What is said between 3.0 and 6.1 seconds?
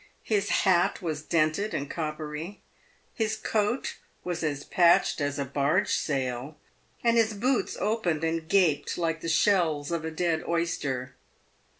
his coat was as patched as a barge